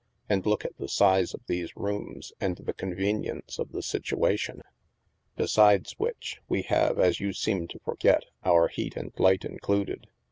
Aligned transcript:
And 0.27 0.47
look 0.47 0.65
at 0.65 0.75
the 0.79 0.87
size 0.87 1.35
of 1.35 1.41
these 1.45 1.77
rooms, 1.77 2.33
and 2.41 2.57
the 2.57 2.73
convenience 2.73 3.59
of 3.59 3.71
the 3.71 3.83
situation! 3.83 4.63
Beside 5.35 5.89
which, 5.97 6.41
we 6.49 6.63
have, 6.63 6.97
as 6.97 7.19
you 7.19 7.33
seem 7.33 7.67
to 7.67 7.77
forget, 7.85 8.23
our 8.43 8.67
heat 8.67 8.97
and 8.97 9.13
light 9.19 9.45
included. 9.45 10.07